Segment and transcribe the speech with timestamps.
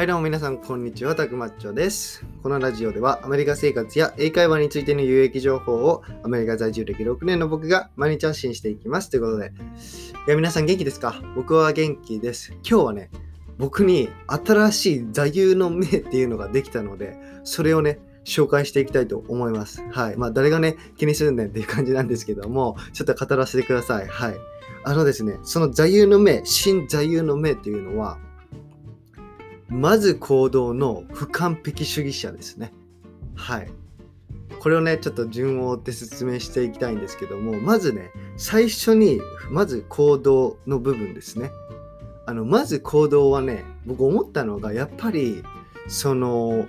[0.00, 2.24] はいどうも皆さんこんにちは、たくまっちょです。
[2.42, 9.10] このラジオではアメリカ生活や英会話についての有益情報をアメリカ在住歴6年の僕が毎日発信していきます。
[9.10, 9.52] ということで、
[10.26, 11.20] いや皆さん元気ですか？
[11.36, 12.52] 僕は元気です。
[12.66, 13.10] 今日はね、
[13.58, 19.82] 僕に新しい座右の銘っていうのができたので、それをね、紹介していきたいと思います。
[19.90, 20.16] はい。
[20.16, 24.08] まあ誰がね、気にするんねんっていう感じなんですけども、ちょっと語らせてください。
[24.08, 24.34] はい。
[24.82, 28.16] あのですね、その座右の銘、新座右の銘っていうのは、
[29.70, 32.72] まず行動の不完璧主義者ですね。
[33.34, 33.70] はい。
[34.58, 39.20] これをね、ちょっと順を追って説明していきたいんですけども、まずね、最初に、
[39.50, 41.50] まず行動の部分ですね。
[42.26, 45.42] あの、まず行動はね、僕思ったのが、やっぱり、
[45.88, 46.68] その、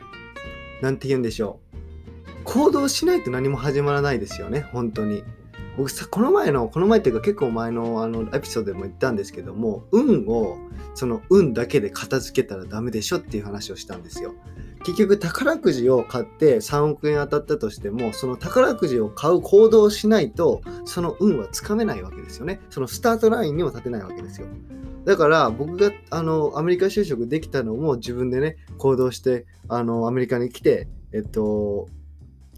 [0.82, 2.42] なんて言うんでしょう。
[2.44, 5.24] 行動しないと何も始まらないですよね、本当に。
[5.78, 10.58] 僕さ、この前の、この前っていうか結構前のあのエピソードでも言ったんですけども、運を、
[10.94, 14.34] その運だけで片付けたらダメでしょっていう話をしたんですよ。
[14.84, 22.60] 結局宝くじを買って3億円当たったとしても、その宝くじを買う行動をしないと、その運はつかめないわけですよね。
[22.70, 24.48] そのスタートラインにも立てないわけですよ。
[25.06, 31.88] だから僕があのアメリカ就職できたのも自分でね、行動してあのアメリカに来て、えっと、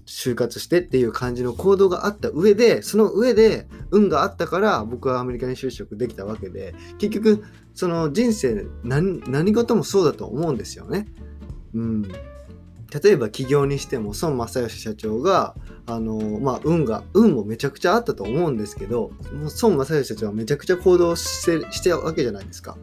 [0.06, 11.08] 就活してっていう感じの行動があった上でその上で運があったから僕はアメリカに就職できたわけで結局その人生何何事もそうだと思うんですよね。
[11.74, 15.56] うん、例えば起業にしても孫正義社長が
[15.88, 22.78] あのまあ運が運もめちゃくちゃあったと思うんですけどもう孫正義社長はめちゃくちゃ行動してしてたわけじゃないですか。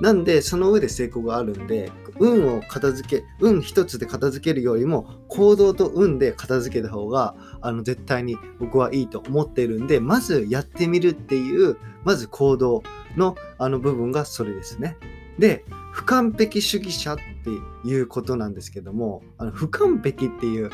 [0.00, 12.82] なんでその上で成功があるんで運を片付け運一つで片付けるよりも行動と運で片付けた方があの絶対に僕はいいと思っているんでまずやってみるっていうまず行動
[13.16, 14.96] のあの部分がそれですね。
[15.38, 20.70] で不完璧主義者っていうことなんですけどもあの不完璧っていう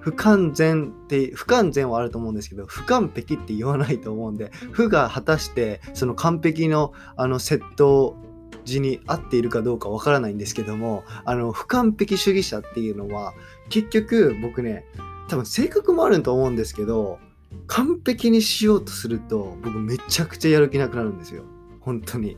[0.00, 8.16] 不完全って不完全はあると思うんですけど不完璧って言わないと思うんで不が果たしてその完璧のあの窃盗
[8.64, 13.34] 字に合っているかどうかわからないんですけどもあの不完璧主義者っていうのは
[13.68, 14.84] 結局僕ね
[15.28, 17.18] 多分性格もあると思うんですけど
[17.66, 21.44] 完璧にしようとすると僕めちゃくちゃやる気なくなるんですよ
[21.80, 22.36] 本当に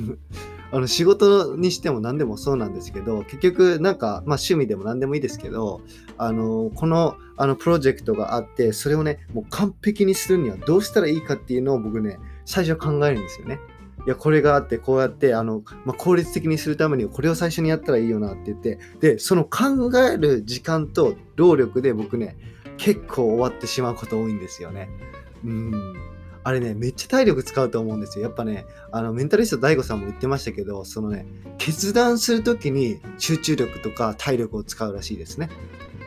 [0.72, 5.80] あの仕事にしても何でもそうなんですけど結局なんか、まあ、趣味でも何でもいいですけど
[6.18, 13.60] あのこのあのプロジェクトがあってそれをねもう完璧にするにはどうしたらいいかっていうのを僕ね最初考えるんですよね。
[14.04, 22.36] いやこれがあってこうやってあの、まあ、効率的にするためにこれを最初にやったらいいよなって言ってでその考える時間と労力で僕ね
[22.76, 24.90] 結構終わってしまうこと多いんですよね。
[25.44, 25.94] うん
[26.44, 28.24] あれねめっちゃ体力使うと思うんですよ。
[28.24, 31.26] やっぱねあのメンタリスト DAIGO さんも言ってましたけどそのね
[31.58, 35.48] 決断する時に集中力とか体力を使うらしいですね。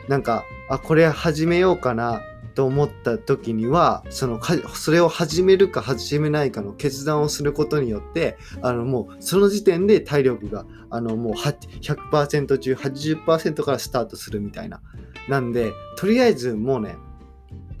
[0.08, 2.22] なんかあこれ始めようかな
[2.60, 14.82] と思った時にはそのかそれを始めるか始めないかの決断をすることによってあのもうその時点で体力があのもう100%中80%からスタートするみたいな。
[15.26, 16.96] なんでとりあえずもうね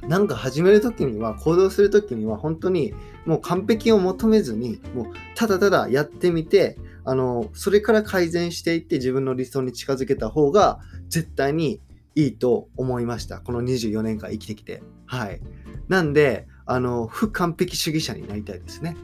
[0.08, 2.94] なんか始める時には行動する時には本当に
[3.26, 10.80] もう完璧を求めずにもうただただやってみてあのそれから改善していって自分の理想に近づけた方が
[11.10, 11.82] 絶対に
[12.14, 13.40] いいと思いました。
[13.40, 14.82] この24年間生きてきて。
[15.06, 15.40] はい。
[15.88, 18.96] なんで、あの、不完璧主義者になりたいですね。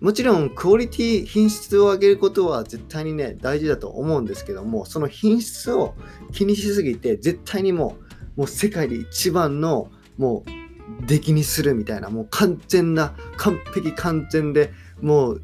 [0.00, 5.94] もちろん、クオリティ、品質を上げることは絶対にね、大事だと思うんですけども、その品質を
[6.32, 7.96] 気にしすぎて、絶対にも
[8.36, 15.42] う、もう世界で一番の、もう、出来にするみたいな、もう完全な、完璧完全で、もう、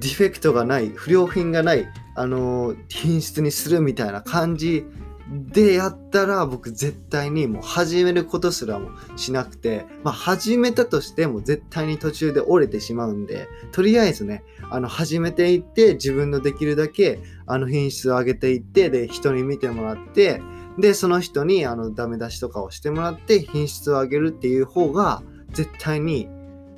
[0.00, 1.86] ディフェクトがない、不良品がない、
[2.16, 4.84] あの品質にするみたいな感じ
[5.30, 20.42] でやったら僕絶対にもう始めることすらもしなくて、まあ始めたとしても絶対に途中で折れてしまうんで、とりあえずね、あの始めていって自分のできるだけあの品質を上げていって、で人に見てもらって、
[20.78, 25.22] でその人にあのダメ出しとかをしてもらって品質を上げるっていう方が
[25.52, 26.28] 絶対に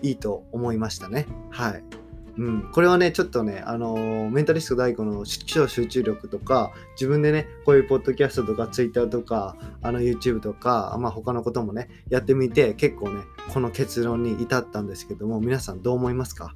[0.02, 1.26] いいと思いましたね。
[1.50, 1.95] はい。
[2.38, 13.22] うん、これはね、ちょっとね、あのーメンタリスト DAIGO の超集中力とか、自分でね、こういうポッドキャストとか Twitter とか、あの YouTube とか、まあ他のこともね、やってみて、結構ね、
[13.54, 16.54] この結論に至ったんですけども、皆さんどう思いますか？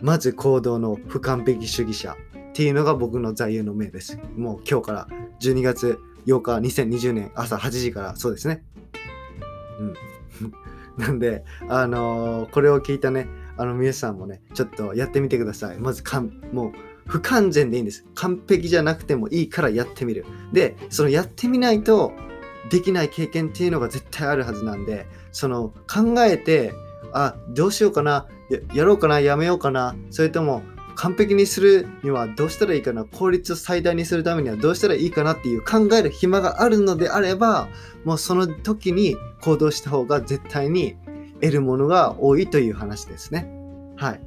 [0.00, 2.16] まず行動の不完璧主義者っ
[2.52, 4.18] ていうのが僕の座右の銘です。
[4.36, 5.08] もう今日から
[5.40, 8.62] 12月8日2020年朝8時からそうですね。
[9.80, 9.94] うん。
[11.04, 13.28] なんで、あのーこれを聞いたね、
[13.58, 15.78] あの皆さんもね、ちょっとやってみてください。
[15.78, 16.72] まずかん、もう
[17.06, 18.06] 不完全でいいんです。
[18.14, 20.24] 完璧じゃなくてもいいからやってみる。
[20.52, 22.12] で、そのやってみないと
[22.70, 26.72] できない経験っていうのが絶対あるはずなんで、その考えて、
[27.12, 28.26] あ、どうしようかな
[28.74, 30.62] や、ろうかな、やめようかな、それとも
[30.94, 37.68] 完璧にするにはどうしたらいいかな、効率を最大にするためにはどうしたらいいかなっていう考える暇があるのであれば、
[38.04, 40.96] もうその時に行動した方が絶対に
[41.40, 43.48] 得るものが多いという話ですね。
[43.96, 44.20] はい。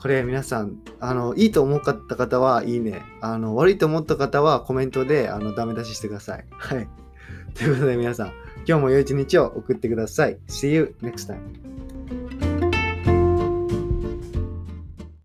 [0.00, 3.02] これ皆さん、あの、いいと思った方はいいね。
[3.20, 6.44] あの、悪いと思った方はコメントで、あの、ダメ出ししてください。
[6.50, 6.88] はい。
[7.54, 8.32] ということで皆さん、
[8.66, 10.38] 今日も良い一日を送ってください。
[10.48, 11.79] See you next time.